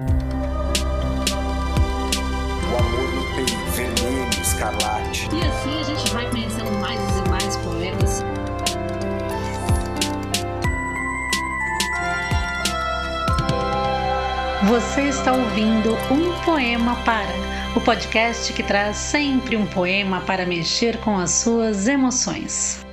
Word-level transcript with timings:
O 0.00 0.04
amor 2.76 3.12
no 3.16 3.34
peito, 3.34 3.70
vermelho, 3.72 4.28
escarlate. 4.40 5.28
E 5.34 5.40
assim 5.40 5.80
a 5.80 5.82
gente 5.82 6.10
vai 6.12 6.30
conhecendo 6.30 6.70
mais 6.78 7.00
e 7.00 7.28
mais 7.28 7.56
poetas. 7.56 8.22
Você 14.68 15.02
está 15.08 15.32
ouvindo 15.32 15.94
Um 16.12 16.44
Poema 16.44 16.94
Para, 17.04 17.34
o 17.74 17.80
podcast 17.80 18.52
que 18.52 18.62
traz 18.62 18.96
sempre 18.96 19.56
um 19.56 19.66
poema 19.66 20.20
para 20.20 20.46
mexer 20.46 20.98
com 20.98 21.18
as 21.18 21.32
suas 21.32 21.88
emoções. 21.88 22.86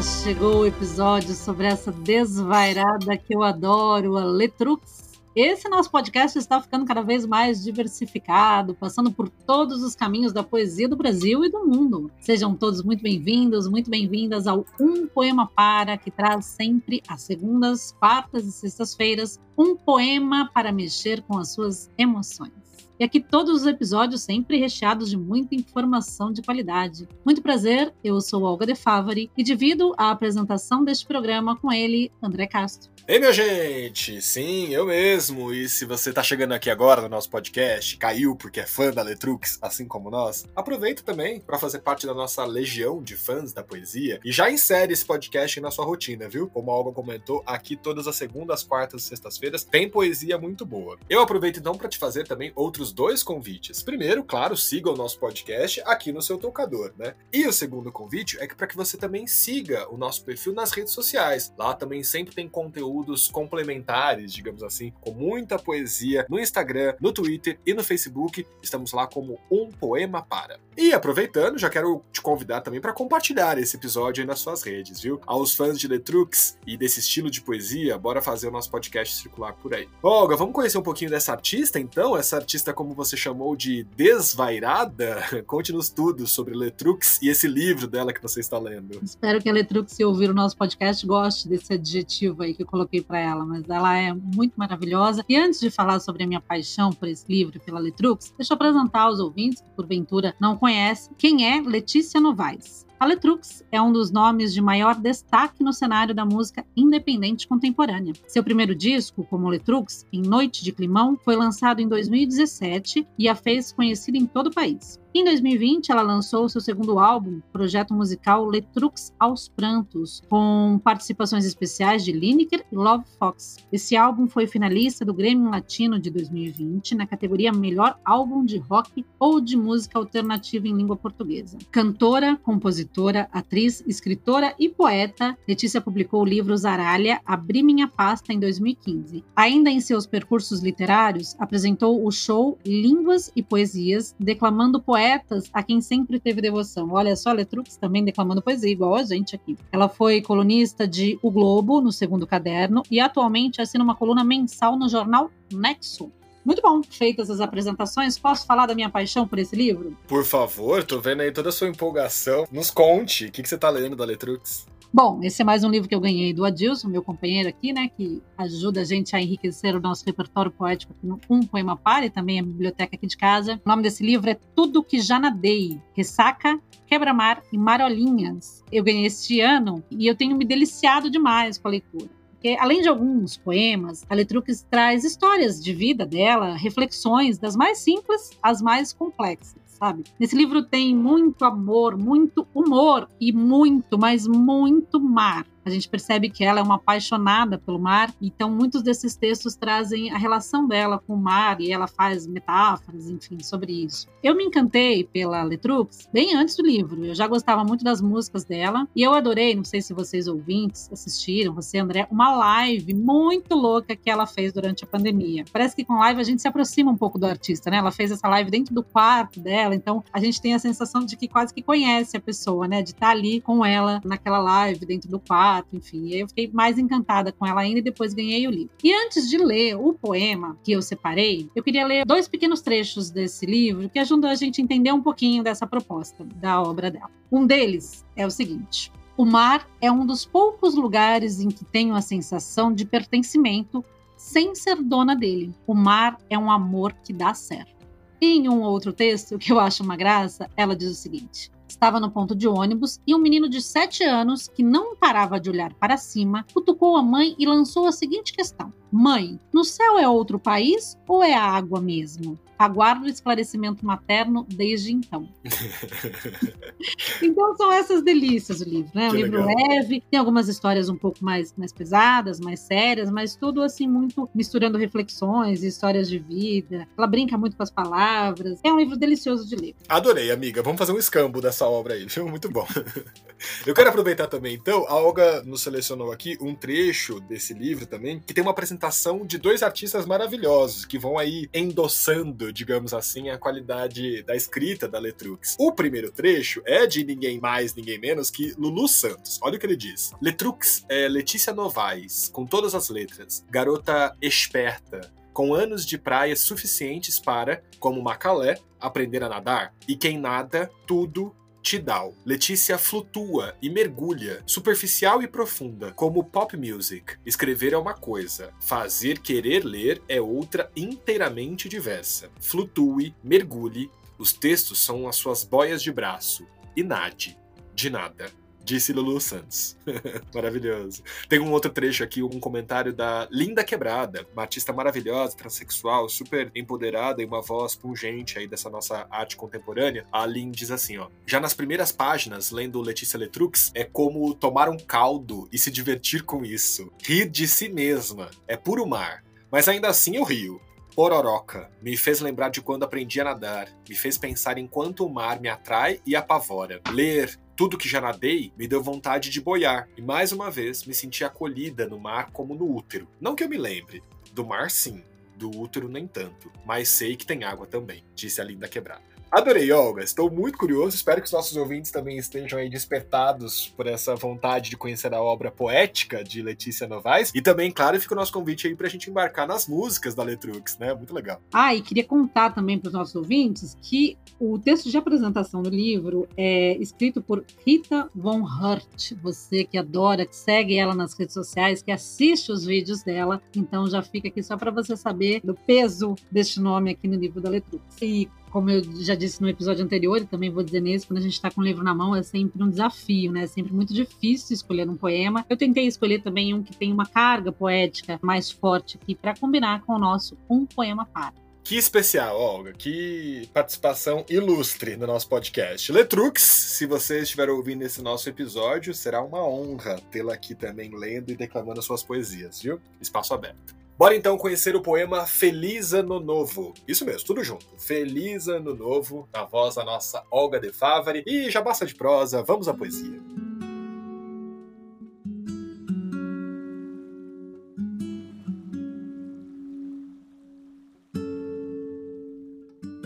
Chegou 0.00 0.60
o 0.60 0.66
episódio 0.66 1.34
sobre 1.34 1.66
essa 1.66 1.92
desvairada 1.92 3.14
que 3.18 3.36
eu 3.36 3.42
adoro, 3.42 4.16
a 4.16 4.24
Letrux. 4.24 5.20
Esse 5.36 5.68
nosso 5.68 5.90
podcast 5.90 6.38
está 6.38 6.60
ficando 6.62 6.86
cada 6.86 7.02
vez 7.02 7.26
mais 7.26 7.62
diversificado, 7.62 8.74
passando 8.74 9.12
por 9.12 9.28
todos 9.28 9.82
os 9.82 9.94
caminhos 9.94 10.32
da 10.32 10.42
poesia 10.42 10.88
do 10.88 10.96
Brasil 10.96 11.44
e 11.44 11.50
do 11.50 11.66
mundo. 11.66 12.10
Sejam 12.20 12.54
todos 12.54 12.82
muito 12.82 13.02
bem-vindos, 13.02 13.68
muito 13.68 13.90
bem-vindas 13.90 14.46
ao 14.46 14.64
Um 14.80 15.06
Poema 15.06 15.46
Para, 15.46 15.98
que 15.98 16.10
traz 16.10 16.46
sempre 16.46 17.02
às 17.06 17.20
segundas, 17.22 17.92
quartas 17.92 18.46
e 18.46 18.52
sextas-feiras 18.52 19.38
um 19.58 19.76
poema 19.76 20.50
para 20.54 20.72
mexer 20.72 21.22
com 21.22 21.38
as 21.38 21.52
suas 21.52 21.90
emoções. 21.98 22.61
E 23.02 23.04
aqui 23.04 23.18
todos 23.18 23.62
os 23.62 23.66
episódios 23.66 24.22
sempre 24.22 24.60
recheados 24.60 25.10
de 25.10 25.16
muita 25.16 25.56
informação 25.56 26.32
de 26.32 26.40
qualidade. 26.40 27.08
Muito 27.24 27.42
prazer, 27.42 27.92
eu 28.04 28.20
sou 28.20 28.44
Olga 28.44 28.64
De 28.64 28.76
Favari 28.76 29.28
e 29.36 29.42
divido 29.42 29.92
a 29.98 30.12
apresentação 30.12 30.84
deste 30.84 31.04
programa 31.04 31.56
com 31.56 31.72
ele, 31.72 32.12
André 32.22 32.46
Castro. 32.46 32.92
Ei, 33.08 33.18
minha 33.18 33.32
gente! 33.32 34.22
Sim, 34.22 34.68
eu 34.68 34.86
mesmo. 34.86 35.52
E 35.52 35.68
se 35.68 35.84
você 35.84 36.12
tá 36.12 36.22
chegando 36.22 36.52
aqui 36.52 36.70
agora 36.70 37.02
no 37.02 37.08
nosso 37.08 37.28
podcast, 37.28 37.96
caiu 37.96 38.36
porque 38.36 38.60
é 38.60 38.66
fã 38.66 38.92
da 38.92 39.02
Letrux, 39.02 39.58
assim 39.60 39.88
como 39.88 40.08
nós, 40.08 40.46
aproveita 40.54 41.02
também 41.02 41.40
para 41.40 41.58
fazer 41.58 41.80
parte 41.80 42.06
da 42.06 42.14
nossa 42.14 42.44
legião 42.44 43.02
de 43.02 43.16
fãs 43.16 43.52
da 43.52 43.64
poesia 43.64 44.20
e 44.24 44.30
já 44.30 44.48
insere 44.48 44.92
esse 44.92 45.04
podcast 45.04 45.60
na 45.60 45.72
sua 45.72 45.84
rotina, 45.84 46.28
viu? 46.28 46.48
Como 46.48 46.70
a 46.70 46.74
Olga 46.74 46.92
comentou, 46.92 47.42
aqui 47.44 47.74
todas 47.74 48.06
as 48.06 48.14
segundas, 48.14 48.62
quartas 48.62 49.02
e 49.02 49.06
sextas-feiras 49.06 49.64
tem 49.64 49.90
poesia 49.90 50.38
muito 50.38 50.64
boa. 50.64 50.96
Eu 51.10 51.20
aproveito 51.20 51.56
então 51.56 51.74
para 51.74 51.88
te 51.88 51.98
fazer 51.98 52.24
também 52.28 52.52
outros 52.54 52.91
dois 52.92 53.22
convites. 53.22 53.82
Primeiro, 53.82 54.22
claro, 54.24 54.56
siga 54.56 54.90
o 54.90 54.96
nosso 54.96 55.18
podcast 55.18 55.80
aqui 55.84 56.12
no 56.12 56.22
seu 56.22 56.38
tocador, 56.38 56.92
né? 56.96 57.14
E 57.32 57.46
o 57.46 57.52
segundo 57.52 57.90
convite 57.90 58.38
é 58.38 58.46
que 58.46 58.54
para 58.54 58.66
que 58.66 58.76
você 58.76 58.96
também 58.96 59.26
siga 59.26 59.88
o 59.92 59.96
nosso 59.96 60.24
perfil 60.24 60.52
nas 60.52 60.72
redes 60.72 60.92
sociais. 60.92 61.52
Lá 61.58 61.74
também 61.74 62.02
sempre 62.02 62.34
tem 62.34 62.48
conteúdo 62.48 62.82
conteúdos 62.82 63.28
complementares, 63.28 64.32
digamos 64.32 64.62
assim, 64.62 64.92
com 65.00 65.12
muita 65.12 65.58
poesia 65.58 66.26
no 66.28 66.38
Instagram, 66.38 66.94
no 67.00 67.12
Twitter 67.12 67.58
e 67.66 67.74
no 67.74 67.84
Facebook. 67.84 68.46
Estamos 68.62 68.92
lá 68.92 69.06
como 69.06 69.38
Um 69.50 69.68
Poema 69.70 70.22
Para. 70.22 70.58
E 70.76 70.92
aproveitando, 70.94 71.58
já 71.58 71.68
quero 71.68 72.02
te 72.10 72.22
convidar 72.22 72.62
também 72.62 72.80
para 72.80 72.94
compartilhar 72.94 73.58
esse 73.58 73.76
episódio 73.76 74.22
aí 74.22 74.26
nas 74.26 74.38
suas 74.38 74.62
redes, 74.62 75.00
viu? 75.00 75.20
Aos 75.26 75.54
fãs 75.54 75.78
de 75.78 75.86
Letrux 75.86 76.56
e 76.66 76.78
desse 76.78 77.00
estilo 77.00 77.30
de 77.30 77.42
poesia, 77.42 77.98
bora 77.98 78.22
fazer 78.22 78.48
o 78.48 78.50
nosso 78.50 78.70
podcast 78.70 79.14
circular 79.14 79.52
por 79.52 79.74
aí. 79.74 79.86
Olga, 80.02 80.34
vamos 80.34 80.54
conhecer 80.54 80.78
um 80.78 80.82
pouquinho 80.82 81.10
dessa 81.10 81.32
artista 81.32 81.78
então? 81.78 82.16
Essa 82.16 82.36
artista, 82.36 82.71
como 82.72 82.94
você 82.94 83.16
chamou 83.16 83.56
de 83.56 83.84
desvairada? 83.96 85.22
Conte-nos 85.46 85.88
tudo 85.90 86.26
sobre 86.26 86.54
Letrux 86.54 87.20
e 87.22 87.28
esse 87.28 87.46
livro 87.46 87.86
dela 87.86 88.12
que 88.12 88.22
você 88.22 88.40
está 88.40 88.58
lendo. 88.58 88.98
Espero 89.02 89.40
que 89.40 89.48
a 89.48 89.52
Letrux, 89.52 89.92
se 89.92 90.04
ouvir 90.04 90.30
o 90.30 90.34
nosso 90.34 90.56
podcast, 90.56 91.06
goste 91.06 91.48
desse 91.48 91.72
adjetivo 91.72 92.42
aí 92.42 92.54
que 92.54 92.62
eu 92.62 92.66
coloquei 92.66 93.00
para 93.00 93.18
ela, 93.18 93.44
mas 93.44 93.68
ela 93.68 93.96
é 93.96 94.12
muito 94.12 94.54
maravilhosa. 94.56 95.24
E 95.28 95.36
antes 95.36 95.60
de 95.60 95.70
falar 95.70 96.00
sobre 96.00 96.24
a 96.24 96.26
minha 96.26 96.40
paixão 96.40 96.92
por 96.92 97.08
esse 97.08 97.24
livro 97.28 97.56
e 97.56 97.60
pela 97.60 97.80
Letrux, 97.80 98.32
deixa 98.36 98.52
eu 98.52 98.56
apresentar 98.56 99.02
aos 99.02 99.20
ouvintes 99.20 99.60
que 99.60 99.70
porventura 99.70 100.34
não 100.40 100.56
conhecem 100.56 101.12
quem 101.18 101.46
é 101.46 101.60
Letícia 101.60 102.20
Novaes. 102.20 102.86
A 103.02 103.04
Letrux 103.04 103.64
é 103.72 103.82
um 103.82 103.92
dos 103.92 104.12
nomes 104.12 104.54
de 104.54 104.60
maior 104.60 104.94
destaque 104.94 105.64
no 105.64 105.72
cenário 105.72 106.14
da 106.14 106.24
música 106.24 106.64
independente 106.76 107.48
contemporânea. 107.48 108.12
Seu 108.28 108.44
primeiro 108.44 108.76
disco, 108.76 109.26
como 109.28 109.48
Letrux, 109.48 110.06
em 110.12 110.22
Noite 110.22 110.62
de 110.62 110.70
Climão, 110.70 111.18
foi 111.24 111.34
lançado 111.34 111.80
em 111.80 111.88
2017 111.88 113.04
e 113.18 113.28
a 113.28 113.34
fez 113.34 113.72
conhecida 113.72 114.16
em 114.16 114.24
todo 114.24 114.46
o 114.46 114.54
país. 114.54 115.00
Em 115.14 115.24
2020, 115.24 115.92
ela 115.92 116.00
lançou 116.00 116.48
seu 116.48 116.58
segundo 116.58 116.98
álbum, 116.98 117.42
projeto 117.52 117.92
musical 117.92 118.46
Letrux 118.46 119.12
aos 119.20 119.46
Prantos, 119.46 120.22
com 120.26 120.80
participações 120.82 121.44
especiais 121.44 122.02
de 122.02 122.12
Lineker 122.12 122.64
e 122.72 122.74
Love 122.74 123.04
Fox. 123.18 123.58
Esse 123.70 123.94
álbum 123.94 124.26
foi 124.26 124.46
finalista 124.46 125.04
do 125.04 125.12
Grêmio 125.12 125.50
Latino 125.50 125.98
de 125.98 126.10
2020 126.10 126.94
na 126.94 127.06
categoria 127.06 127.52
Melhor 127.52 127.98
Álbum 128.02 128.42
de 128.42 128.56
Rock 128.56 129.04
ou 129.18 129.38
de 129.38 129.54
Música 129.54 129.98
Alternativa 129.98 130.66
em 130.66 130.74
Língua 130.74 130.96
Portuguesa. 130.96 131.58
Cantora, 131.70 132.38
compositora, 132.42 133.28
atriz, 133.30 133.84
escritora 133.86 134.54
e 134.58 134.70
poeta, 134.70 135.36
Letícia 135.46 135.82
publicou 135.82 136.22
o 136.22 136.26
livro 136.26 136.56
Zaralha, 136.56 137.20
Abri 137.26 137.62
Minha 137.62 137.86
Pasta 137.86 138.32
em 138.32 138.40
2015. 138.40 139.22
Ainda 139.36 139.68
em 139.68 139.78
seus 139.78 140.06
percursos 140.06 140.60
literários, 140.60 141.36
apresentou 141.38 142.02
o 142.02 142.10
show 142.10 142.58
Línguas 142.64 143.30
e 143.36 143.42
Poesias, 143.42 144.16
declamando 144.18 144.80
poetas 144.80 145.01
poetas 145.02 145.50
a 145.52 145.62
quem 145.62 145.80
sempre 145.80 146.20
teve 146.20 146.40
devoção. 146.40 146.88
Olha 146.92 147.16
só, 147.16 147.32
Letrux 147.32 147.76
também 147.76 148.04
declamando 148.04 148.40
poesia, 148.40 148.70
igual 148.70 148.94
a 148.94 149.02
gente 149.02 149.34
aqui. 149.34 149.56
Ela 149.72 149.88
foi 149.88 150.22
colunista 150.22 150.86
de 150.86 151.18
O 151.20 151.30
Globo, 151.30 151.80
no 151.80 151.90
segundo 151.90 152.26
caderno, 152.26 152.82
e 152.90 153.00
atualmente 153.00 153.60
assina 153.60 153.82
uma 153.82 153.96
coluna 153.96 154.22
mensal 154.22 154.78
no 154.78 154.88
jornal 154.88 155.30
Nexo. 155.52 156.12
Muito 156.44 156.60
bom, 156.60 156.82
feitas 156.82 157.30
as 157.30 157.40
apresentações, 157.40 158.18
posso 158.18 158.46
falar 158.46 158.66
da 158.66 158.74
minha 158.74 158.90
paixão 158.90 159.26
por 159.28 159.38
esse 159.38 159.54
livro? 159.54 159.96
Por 160.08 160.24
favor, 160.24 160.82
tô 160.82 161.00
vendo 161.00 161.20
aí 161.20 161.30
toda 161.30 161.50
a 161.50 161.52
sua 161.52 161.68
empolgação. 161.68 162.46
Nos 162.50 162.70
conte, 162.70 163.26
o 163.26 163.32
que, 163.32 163.42
que 163.42 163.48
você 163.48 163.56
tá 163.56 163.70
lendo 163.70 163.94
da 163.94 164.04
Letrux? 164.04 164.66
Bom, 164.94 165.20
esse 165.22 165.40
é 165.40 165.44
mais 165.44 165.64
um 165.64 165.70
livro 165.70 165.88
que 165.88 165.94
eu 165.94 166.00
ganhei 166.00 166.34
do 166.34 166.44
Adilson, 166.44 166.86
meu 166.86 167.02
companheiro 167.02 167.48
aqui, 167.48 167.72
né, 167.72 167.88
que 167.96 168.22
ajuda 168.36 168.82
a 168.82 168.84
gente 168.84 169.16
a 169.16 169.20
enriquecer 169.22 169.74
o 169.74 169.80
nosso 169.80 170.04
repertório 170.04 170.50
poético 170.50 170.92
aqui 170.92 171.06
no 171.06 171.18
Um 171.30 171.40
Poema 171.46 171.74
Para 171.74 172.04
e 172.04 172.10
também 172.10 172.38
a 172.38 172.42
biblioteca 172.42 172.94
aqui 172.94 173.06
de 173.06 173.16
casa. 173.16 173.58
O 173.64 173.68
nome 173.70 173.82
desse 173.82 174.04
livro 174.04 174.28
é 174.28 174.34
Tudo 174.54 174.84
Que 174.84 175.00
Já 175.00 175.18
Nadei, 175.18 175.80
Ressaca, 175.94 176.60
Quebra-Mar 176.86 177.42
e 177.50 177.56
Marolinhas. 177.56 178.62
Eu 178.70 178.84
ganhei 178.84 179.06
este 179.06 179.40
ano 179.40 179.82
e 179.90 180.06
eu 180.06 180.14
tenho 180.14 180.36
me 180.36 180.44
deliciado 180.44 181.10
demais 181.10 181.56
com 181.56 181.68
a 181.68 181.70
leitura. 181.70 182.10
Porque, 182.32 182.58
além 182.60 182.82
de 182.82 182.88
alguns 182.88 183.38
poemas, 183.38 184.04
a 184.10 184.14
Letrux 184.14 184.66
traz 184.70 185.04
histórias 185.04 185.62
de 185.64 185.72
vida 185.72 186.04
dela, 186.04 186.54
reflexões 186.54 187.38
das 187.38 187.56
mais 187.56 187.78
simples 187.78 188.30
às 188.42 188.60
mais 188.60 188.92
complexas 188.92 189.61
sabe? 189.82 190.04
Nesse 190.16 190.36
livro 190.36 190.62
tem 190.62 190.94
muito 190.94 191.44
amor, 191.44 191.98
muito 191.98 192.46
humor 192.54 193.08
e 193.20 193.32
muito, 193.32 193.98
mas 193.98 194.28
muito 194.28 195.00
mar 195.00 195.44
a 195.64 195.70
gente 195.70 195.88
percebe 195.88 196.30
que 196.30 196.44
ela 196.44 196.60
é 196.60 196.62
uma 196.62 196.76
apaixonada 196.76 197.58
pelo 197.58 197.78
mar, 197.78 198.12
então 198.20 198.50
muitos 198.50 198.82
desses 198.82 199.14
textos 199.14 199.54
trazem 199.54 200.10
a 200.10 200.18
relação 200.18 200.66
dela 200.66 200.98
com 200.98 201.14
o 201.14 201.16
mar 201.16 201.60
e 201.60 201.72
ela 201.72 201.86
faz 201.86 202.26
metáforas, 202.26 203.08
enfim, 203.08 203.38
sobre 203.40 203.72
isso. 203.72 204.06
Eu 204.22 204.34
me 204.34 204.44
encantei 204.44 205.04
pela 205.04 205.42
Letrux 205.42 206.08
bem 206.12 206.34
antes 206.34 206.56
do 206.56 206.64
livro, 206.64 207.04
eu 207.04 207.14
já 207.14 207.26
gostava 207.26 207.64
muito 207.64 207.84
das 207.84 208.00
músicas 208.00 208.44
dela 208.44 208.88
e 208.94 209.02
eu 209.02 209.12
adorei, 209.12 209.54
não 209.54 209.64
sei 209.64 209.80
se 209.80 209.94
vocês 209.94 210.26
ouvintes 210.26 210.90
assistiram, 210.92 211.54
você 211.54 211.78
André, 211.78 212.06
uma 212.10 212.34
live 212.36 212.94
muito 212.94 213.54
louca 213.54 213.96
que 213.96 214.10
ela 214.10 214.26
fez 214.26 214.52
durante 214.52 214.84
a 214.84 214.86
pandemia. 214.86 215.44
Parece 215.52 215.74
que 215.74 215.84
com 215.84 215.98
live 215.98 216.20
a 216.20 216.24
gente 216.24 216.42
se 216.42 216.48
aproxima 216.48 216.90
um 216.90 216.96
pouco 216.96 217.18
do 217.18 217.26
artista, 217.26 217.70
né? 217.70 217.78
Ela 217.78 217.92
fez 217.92 218.10
essa 218.10 218.28
live 218.28 218.50
dentro 218.50 218.74
do 218.74 218.82
quarto 218.82 219.40
dela, 219.40 219.74
então 219.74 220.02
a 220.12 220.20
gente 220.20 220.40
tem 220.40 220.54
a 220.54 220.58
sensação 220.58 221.04
de 221.04 221.16
que 221.16 221.28
quase 221.28 221.52
que 221.52 221.62
conhece 221.62 222.16
a 222.16 222.20
pessoa, 222.20 222.66
né? 222.68 222.82
De 222.82 222.90
estar 222.90 223.10
ali 223.10 223.40
com 223.40 223.64
ela 223.64 224.00
naquela 224.04 224.38
live 224.38 224.84
dentro 224.86 225.08
do 225.08 225.18
quarto 225.18 225.51
enfim. 225.72 226.10
Eu 226.10 226.28
fiquei 226.28 226.50
mais 226.52 226.78
encantada 226.78 227.32
com 227.32 227.46
ela 227.46 227.60
ainda 227.60 227.78
e 227.78 227.82
depois 227.82 228.14
ganhei 228.14 228.46
o 228.46 228.50
livro. 228.50 228.70
E 228.82 228.92
antes 228.92 229.28
de 229.28 229.38
ler 229.38 229.76
o 229.76 229.92
poema 229.92 230.56
que 230.62 230.72
eu 230.72 230.82
separei, 230.82 231.48
eu 231.54 231.62
queria 231.62 231.86
ler 231.86 232.04
dois 232.04 232.28
pequenos 232.28 232.60
trechos 232.60 233.10
desse 233.10 233.44
livro 233.46 233.88
que 233.88 233.98
ajudam 233.98 234.30
a 234.30 234.34
gente 234.34 234.60
a 234.60 234.64
entender 234.64 234.92
um 234.92 235.02
pouquinho 235.02 235.42
dessa 235.42 235.66
proposta 235.66 236.24
da 236.36 236.62
obra 236.62 236.90
dela. 236.90 237.10
Um 237.30 237.46
deles 237.46 238.04
é 238.16 238.26
o 238.26 238.30
seguinte: 238.30 238.92
o 239.16 239.24
mar 239.24 239.68
é 239.80 239.90
um 239.90 240.06
dos 240.06 240.24
poucos 240.24 240.74
lugares 240.74 241.40
em 241.40 241.48
que 241.48 241.64
tenho 241.64 241.94
a 241.94 242.00
sensação 242.00 242.72
de 242.72 242.84
pertencimento 242.84 243.84
sem 244.16 244.54
ser 244.54 244.76
dona 244.76 245.16
dele. 245.16 245.54
O 245.66 245.74
mar 245.74 246.16
é 246.30 246.38
um 246.38 246.50
amor 246.50 246.92
que 247.04 247.12
dá 247.12 247.34
certo. 247.34 247.72
E 248.20 248.36
em 248.36 248.48
um 248.48 248.62
outro 248.62 248.92
texto, 248.92 249.36
que 249.36 249.52
eu 249.52 249.58
acho 249.58 249.82
uma 249.82 249.96
graça, 249.96 250.48
ela 250.56 250.76
diz 250.76 250.90
o 250.90 250.94
seguinte: 250.94 251.50
Estava 251.72 251.98
no 251.98 252.10
ponto 252.10 252.36
de 252.36 252.46
ônibus 252.46 253.00
e 253.06 253.14
um 253.14 253.18
menino 253.18 253.48
de 253.48 253.62
7 253.62 254.04
anos, 254.04 254.46
que 254.46 254.62
não 254.62 254.94
parava 254.94 255.40
de 255.40 255.48
olhar 255.48 255.72
para 255.72 255.96
cima, 255.96 256.44
cutucou 256.52 256.98
a 256.98 257.02
mãe 257.02 257.34
e 257.38 257.46
lançou 257.46 257.86
a 257.86 257.92
seguinte 257.92 258.34
questão: 258.34 258.70
Mãe, 258.92 259.40
no 259.50 259.64
céu 259.64 259.98
é 259.98 260.06
outro 260.06 260.38
país 260.38 260.98
ou 261.08 261.24
é 261.24 261.32
a 261.32 261.42
água 261.42 261.80
mesmo? 261.80 262.38
Aguardo 262.58 263.06
o 263.06 263.08
esclarecimento 263.08 263.84
materno 263.84 264.46
desde 264.48 264.92
então. 264.92 265.26
então 267.22 267.56
são 267.56 267.72
essas 267.72 268.04
delícias 268.04 268.60
o 268.60 268.64
livro, 268.64 268.90
né? 268.94 269.08
Um 269.08 269.14
livro 269.14 269.44
legal. 269.44 269.66
leve, 269.66 270.04
tem 270.10 270.20
algumas 270.20 270.46
histórias 270.46 270.90
um 270.90 270.94
pouco 270.94 271.24
mais, 271.24 271.54
mais 271.56 271.72
pesadas, 271.72 272.38
mais 272.38 272.60
sérias, 272.60 273.10
mas 273.10 273.34
tudo 273.34 273.62
assim 273.62 273.88
muito 273.88 274.28
misturando 274.34 274.76
reflexões, 274.76 275.62
histórias 275.64 276.06
de 276.06 276.18
vida. 276.18 276.86
Ela 276.96 277.06
brinca 277.06 277.36
muito 277.38 277.56
com 277.56 277.62
as 277.62 277.70
palavras. 277.70 278.60
É 278.62 278.70
um 278.70 278.78
livro 278.78 278.96
delicioso 278.96 279.48
de 279.48 279.56
ler. 279.56 279.74
Adorei, 279.88 280.30
amiga. 280.30 280.62
Vamos 280.62 280.78
fazer 280.78 280.92
um 280.92 280.98
escambo 280.98 281.40
dessa 281.40 281.66
obra 281.66 281.94
aí. 281.94 282.06
Muito 282.28 282.50
bom. 282.50 282.66
Eu 283.66 283.74
quero 283.74 283.88
aproveitar 283.88 284.28
também, 284.28 284.54
então, 284.54 284.86
a 284.86 284.94
Olga 284.94 285.42
nos 285.42 285.62
selecionou 285.62 286.12
aqui 286.12 286.38
um 286.40 286.54
trecho 286.54 287.18
desse 287.18 287.52
livro 287.52 287.86
também, 287.86 288.20
que 288.20 288.32
tem 288.32 288.40
uma 288.40 288.52
apresentação 288.52 288.81
de 289.26 289.38
dois 289.38 289.62
artistas 289.62 290.06
maravilhosos 290.06 290.84
que 290.84 290.98
vão 290.98 291.18
aí 291.18 291.48
endossando, 291.54 292.52
digamos 292.52 292.92
assim, 292.92 293.30
a 293.30 293.38
qualidade 293.38 294.22
da 294.24 294.34
escrita 294.34 294.88
da 294.88 294.98
Letrux. 294.98 295.56
O 295.58 295.72
primeiro 295.72 296.10
trecho 296.10 296.62
é 296.66 296.86
de 296.86 297.04
ninguém 297.04 297.40
mais, 297.40 297.74
ninguém 297.74 297.98
menos 297.98 298.30
que 298.30 298.54
Lulu 298.58 298.88
Santos. 298.88 299.38
Olha 299.42 299.56
o 299.56 299.58
que 299.58 299.66
ele 299.66 299.76
diz. 299.76 300.12
Letrux 300.20 300.84
é 300.88 301.08
Letícia 301.08 301.52
Novaes, 301.52 302.28
com 302.32 302.44
todas 302.44 302.74
as 302.74 302.88
letras, 302.88 303.44
garota 303.50 304.16
esperta, 304.20 305.12
com 305.32 305.54
anos 305.54 305.86
de 305.86 305.96
praia 305.96 306.36
suficientes 306.36 307.18
para, 307.18 307.62
como 307.78 308.02
Macalé, 308.02 308.58
aprender 308.80 309.22
a 309.22 309.28
nadar. 309.28 309.74
E 309.86 309.96
quem 309.96 310.18
nada, 310.18 310.70
tudo 310.86 311.34
Tidal. 311.62 312.14
Letícia 312.26 312.76
flutua 312.76 313.56
e 313.62 313.70
mergulha, 313.70 314.42
superficial 314.44 315.22
e 315.22 315.28
profunda, 315.28 315.92
como 315.92 316.24
pop 316.24 316.56
music. 316.56 317.16
Escrever 317.24 317.72
é 317.72 317.78
uma 317.78 317.94
coisa, 317.94 318.52
fazer 318.60 319.20
querer 319.20 319.64
ler 319.64 320.02
é 320.08 320.20
outra 320.20 320.70
inteiramente 320.74 321.68
diversa. 321.68 322.30
Flutue, 322.40 323.14
mergulhe, 323.22 323.90
os 324.18 324.32
textos 324.32 324.84
são 324.84 325.08
as 325.08 325.16
suas 325.16 325.44
boias 325.44 325.82
de 325.82 325.92
braço. 325.92 326.46
E 326.76 326.82
nade, 326.82 327.38
de 327.74 327.88
nada 327.88 328.41
disse 328.64 328.92
Lulu 328.92 329.20
Santos. 329.20 329.76
Maravilhoso. 330.34 331.02
Tem 331.28 331.38
um 331.38 331.50
outro 331.52 331.70
trecho 331.70 332.02
aqui, 332.04 332.22
um 332.22 332.40
comentário 332.40 332.92
da 332.92 333.28
Linda 333.30 333.64
Quebrada, 333.64 334.26
uma 334.32 334.42
artista 334.42 334.72
maravilhosa, 334.72 335.36
transexual, 335.36 336.08
super 336.08 336.50
empoderada 336.54 337.22
e 337.22 337.24
uma 337.24 337.42
voz 337.42 337.74
pungente 337.74 338.38
aí 338.38 338.46
dessa 338.46 338.70
nossa 338.70 339.06
arte 339.10 339.36
contemporânea. 339.36 340.06
A 340.12 340.24
Lin 340.26 340.50
diz 340.50 340.70
assim, 340.70 340.98
ó: 340.98 341.08
"Já 341.26 341.40
nas 341.40 341.54
primeiras 341.54 341.92
páginas, 341.92 342.50
lendo 342.50 342.80
Letícia 342.80 343.18
Letrux, 343.18 343.70
é 343.74 343.84
como 343.84 344.34
tomar 344.34 344.68
um 344.68 344.76
caldo 344.76 345.48
e 345.52 345.58
se 345.58 345.70
divertir 345.70 346.22
com 346.22 346.44
isso. 346.44 346.90
Rir 347.02 347.28
de 347.28 347.46
si 347.46 347.68
mesma, 347.68 348.30
é 348.46 348.56
puro 348.56 348.86
mar. 348.86 349.24
Mas 349.50 349.68
ainda 349.68 349.88
assim 349.88 350.16
eu 350.16 350.24
rio. 350.24 350.60
Pororoca 350.94 351.70
me 351.80 351.96
fez 351.96 352.20
lembrar 352.20 352.50
de 352.50 352.60
quando 352.60 352.82
aprendi 352.82 353.20
a 353.20 353.24
nadar, 353.24 353.68
me 353.88 353.94
fez 353.94 354.18
pensar 354.18 354.58
em 354.58 354.66
quanto 354.66 355.06
o 355.06 355.12
mar 355.12 355.40
me 355.40 355.48
atrai 355.48 356.00
e 356.06 356.14
apavora. 356.14 356.80
Ler, 356.90 357.38
tudo 357.56 357.78
que 357.78 357.88
já 357.88 358.00
nadei 358.00 358.52
me 358.56 358.66
deu 358.66 358.82
vontade 358.82 359.30
de 359.30 359.40
boiar, 359.40 359.88
e 359.96 360.02
mais 360.02 360.32
uma 360.32 360.50
vez 360.50 360.84
me 360.84 360.94
senti 360.94 361.24
acolhida 361.24 361.86
no 361.86 361.98
mar 361.98 362.30
como 362.30 362.54
no 362.54 362.74
útero. 362.74 363.08
Não 363.20 363.34
que 363.34 363.44
eu 363.44 363.48
me 363.48 363.58
lembre, 363.58 364.02
do 364.32 364.44
mar 364.44 364.70
sim, 364.70 365.02
do 365.36 365.50
útero 365.50 365.88
nem 365.88 366.06
tanto, 366.06 366.50
mas 366.64 366.88
sei 366.88 367.16
que 367.16 367.26
tem 367.26 367.44
água 367.44 367.66
também, 367.66 368.04
disse 368.14 368.40
a 368.40 368.44
linda 368.44 368.68
quebrada. 368.68 369.11
Adorei, 369.32 369.72
Olga. 369.72 370.04
Estou 370.04 370.30
muito 370.30 370.58
curioso. 370.58 370.94
Espero 370.94 371.18
que 371.18 371.24
os 371.24 371.32
nossos 371.32 371.56
ouvintes 371.56 371.90
também 371.90 372.18
estejam 372.18 372.58
aí 372.58 372.68
despertados 372.68 373.72
por 373.74 373.86
essa 373.86 374.14
vontade 374.14 374.68
de 374.68 374.76
conhecer 374.76 375.14
a 375.14 375.22
obra 375.22 375.50
poética 375.50 376.22
de 376.22 376.42
Letícia 376.42 376.86
Novaes. 376.86 377.32
E 377.34 377.40
também, 377.40 377.70
claro, 377.70 377.98
fica 377.98 378.12
o 378.12 378.16
nosso 378.16 378.30
convite 378.30 378.66
aí 378.66 378.76
para 378.76 378.86
a 378.86 378.90
gente 378.90 379.08
embarcar 379.08 379.48
nas 379.48 379.66
músicas 379.66 380.14
da 380.14 380.22
Letrux, 380.22 380.76
né? 380.76 380.92
Muito 380.92 381.14
legal. 381.14 381.40
Ah, 381.50 381.74
e 381.74 381.80
queria 381.80 382.04
contar 382.04 382.50
também 382.50 382.78
para 382.78 382.88
os 382.88 382.92
nossos 382.92 383.14
ouvintes 383.14 383.74
que 383.80 384.18
o 384.38 384.58
texto 384.58 384.90
de 384.90 384.98
apresentação 384.98 385.62
do 385.62 385.70
livro 385.70 386.28
é 386.36 386.76
escrito 386.76 387.22
por 387.22 387.42
Rita 387.66 388.10
Von 388.14 388.42
Hurt. 388.42 389.14
Você 389.22 389.64
que 389.64 389.78
adora, 389.78 390.26
que 390.26 390.36
segue 390.36 390.76
ela 390.76 390.94
nas 390.94 391.14
redes 391.14 391.32
sociais, 391.32 391.82
que 391.82 391.90
assiste 391.90 392.52
os 392.52 392.66
vídeos 392.66 393.02
dela. 393.02 393.40
Então 393.56 393.88
já 393.88 394.02
fica 394.02 394.28
aqui 394.28 394.42
só 394.42 394.58
para 394.58 394.70
você 394.70 394.94
saber 394.94 395.40
do 395.42 395.54
peso 395.54 396.16
deste 396.30 396.60
nome 396.60 396.90
aqui 396.90 397.08
no 397.08 397.16
livro 397.16 397.40
da 397.40 397.48
Letrux. 397.48 397.82
E 398.02 398.28
como 398.52 398.68
eu 398.68 398.82
já 399.02 399.14
disse 399.14 399.40
no 399.40 399.48
episódio 399.48 399.82
anterior, 399.82 400.18
e 400.18 400.26
também 400.26 400.50
vou 400.50 400.62
dizer 400.62 400.80
nesse, 400.80 401.06
quando 401.06 401.18
a 401.18 401.22
gente 401.22 401.32
está 401.32 401.50
com 401.50 401.62
o 401.62 401.64
livro 401.64 401.82
na 401.82 401.94
mão, 401.94 402.14
é 402.14 402.22
sempre 402.22 402.62
um 402.62 402.68
desafio, 402.68 403.32
né? 403.32 403.44
É 403.44 403.46
sempre 403.46 403.72
muito 403.72 403.94
difícil 403.94 404.54
escolher 404.54 404.88
um 404.88 404.96
poema. 404.96 405.44
Eu 405.48 405.56
tentei 405.56 405.86
escolher 405.86 406.22
também 406.22 406.52
um 406.52 406.62
que 406.62 406.76
tem 406.76 406.92
uma 406.92 407.06
carga 407.06 407.50
poética 407.50 408.20
mais 408.20 408.50
forte 408.50 408.98
aqui 409.00 409.14
para 409.14 409.34
combinar 409.34 409.80
com 409.82 409.94
o 409.94 409.98
nosso 409.98 410.36
Um 410.50 410.66
Poema 410.66 411.06
Para. 411.06 411.32
Que 411.64 411.76
especial, 411.76 412.38
Olga. 412.38 412.72
Que 412.72 413.48
participação 413.54 414.24
ilustre 414.28 414.96
no 414.96 415.06
nosso 415.06 415.28
podcast. 415.28 415.90
Letrux, 415.90 416.42
se 416.42 416.84
você 416.86 417.20
estiver 417.20 417.48
ouvindo 417.48 417.82
esse 417.82 418.02
nosso 418.02 418.28
episódio, 418.28 418.92
será 418.92 419.22
uma 419.22 419.42
honra 419.46 419.98
tê-la 420.10 420.34
aqui 420.34 420.54
também 420.54 420.90
lendo 420.94 421.30
e 421.30 421.36
declamando 421.36 421.80
suas 421.80 422.02
poesias, 422.02 422.60
viu? 422.60 422.80
Espaço 423.00 423.32
aberto. 423.32 423.81
Bora 424.02 424.16
então 424.16 424.36
conhecer 424.36 424.74
o 424.74 424.82
poema 424.82 425.24
Feliz 425.26 425.94
Ano 425.94 426.18
Novo. 426.18 426.74
Isso 426.88 427.04
mesmo, 427.04 427.24
tudo 427.24 427.44
junto. 427.44 427.64
Feliz 427.78 428.48
Ano 428.48 428.74
Novo, 428.74 429.28
na 429.32 429.44
voz 429.44 429.76
da 429.76 429.84
nossa 429.84 430.24
Olga 430.28 430.58
de 430.58 430.72
Favari. 430.72 431.22
E 431.24 431.48
já 431.48 431.62
basta 431.62 431.86
de 431.86 431.94
prosa, 431.94 432.42
vamos 432.42 432.66
à 432.66 432.74
poesia. 432.74 433.22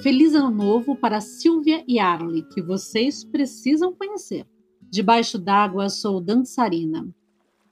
Feliz 0.03 0.35
Ano 0.35 0.51
Novo 0.51 0.97
para 0.97 1.21
Silvia 1.21 1.85
e 1.87 1.99
Arlie, 1.99 2.49
que 2.55 2.63
vocês 2.63 3.23
precisam 3.23 3.93
conhecer. 3.93 4.47
Debaixo 4.81 5.39
d'água 5.39 5.91
sou 5.91 6.23
dançarina, 6.23 7.07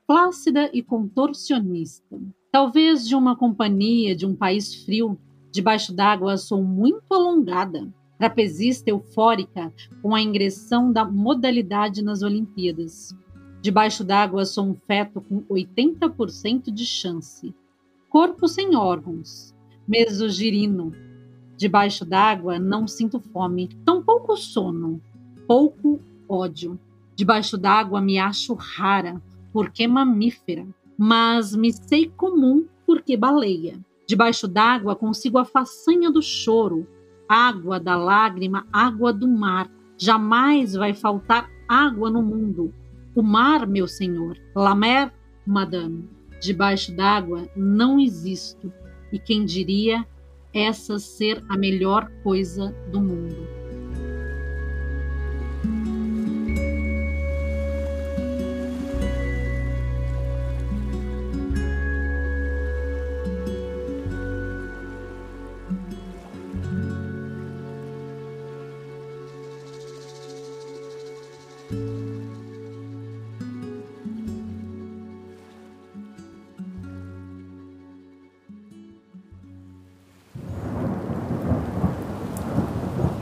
plácida 0.07 0.71
e 0.73 0.83
contorcionista 0.83 2.19
Talvez 2.55 3.09
de 3.09 3.17
uma 3.17 3.35
companhia 3.35 4.15
de 4.15 4.25
um 4.25 4.33
país 4.33 4.85
frio, 4.85 5.19
debaixo 5.51 5.93
d'água 5.93 6.37
sou 6.37 6.63
muito 6.63 7.03
alongada, 7.13 7.93
trapezista 8.17 8.91
eufórica 8.91 9.75
com 10.01 10.15
a 10.15 10.21
ingressão 10.23 10.93
da 10.93 11.05
modalidade 11.05 12.01
nas 12.01 12.23
Olimpíadas. 12.23 13.13
Debaixo 13.61 14.05
d'água 14.05 14.45
sou 14.45 14.67
um 14.67 14.75
feto 14.87 15.21
com 15.21 15.43
80% 15.47 16.71
de 16.71 16.87
chance. 16.87 17.53
Corpo 18.09 18.47
sem 18.47 18.77
órgãos, 18.77 19.53
mesogirino. 19.89 20.93
Debaixo 21.57 22.05
d'água 22.05 22.57
não 22.57 22.87
sinto 22.87 23.19
fome, 23.19 23.69
tampouco 23.85 24.37
sono, 24.37 25.03
pouco 25.45 26.01
ódio. 26.29 26.79
Debaixo 27.17 27.59
d'água 27.59 28.01
me 28.01 28.17
acho 28.17 28.55
rara, 28.55 29.21
porque 29.55 29.89
mamífera 29.89 30.67
mas 30.97 31.55
me 31.55 31.73
sei 31.73 32.09
comum 32.17 32.67
porque 32.87 33.17
baleia. 33.17 33.79
Debaixo 34.07 34.47
d'água 34.47 34.95
consigo 34.95 35.39
a 35.39 35.45
façanha 35.45 36.11
do 36.11 36.23
choro, 36.23 36.87
água 37.29 37.81
da 37.81 37.97
lágrima, 37.97 38.67
água 38.73 39.13
do 39.13 39.27
mar. 39.27 39.71
Jamais 39.97 40.75
vai 40.75 40.93
faltar 40.93 41.49
água 41.69 42.11
no 42.11 42.23
mundo. 42.23 42.73
O 43.15 43.23
mar, 43.23 43.67
meu 43.67 43.89
senhor, 43.89 44.37
la 44.55 44.75
mer, 44.75 45.13
madame. 45.47 46.09
Debaixo 46.41 46.95
d'água 46.95 47.49
não 47.57 47.99
existo. 47.99 48.73
E 49.13 49.19
quem 49.19 49.45
diria 49.45 50.07
essa 50.53 50.99
ser 50.99 51.43
a 51.49 51.57
melhor 51.57 52.11
coisa 52.23 52.75
do 52.93 53.01
mundo? 53.01 53.54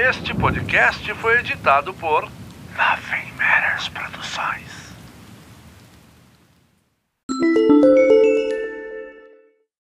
Este 0.04 0.34
podcast 0.34 1.14
foi 1.14 1.38
editado 1.38 1.94
por 1.94 2.22
Nothing 2.76 3.32
Matters 3.38 3.88
Produções. 3.88 4.71